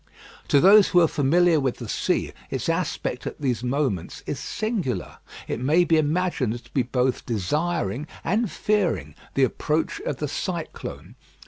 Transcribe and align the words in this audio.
To 0.47 0.59
those 0.59 0.87
who 0.87 0.99
are 0.99 1.07
familiar 1.07 1.59
with 1.59 1.77
the 1.77 1.87
sea, 1.87 2.31
its 2.49 2.69
aspect 2.69 3.27
at 3.27 3.39
these 3.39 3.63
moments 3.63 4.23
is 4.25 4.39
singular. 4.39 5.19
It 5.47 5.59
may 5.59 5.83
be 5.83 5.95
imagined 5.97 6.63
to 6.65 6.71
be 6.71 6.81
both 6.81 7.23
desiring 7.23 8.07
and 8.23 8.49
fearing 8.49 9.13
the 9.35 9.43
approach 9.43 9.99
of 10.01 10.17
the 10.17 10.27
cyclone. 10.27 11.17